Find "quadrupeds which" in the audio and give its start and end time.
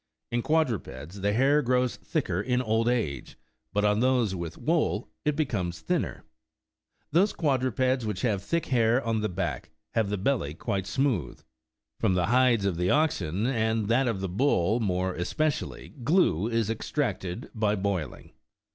7.33-8.23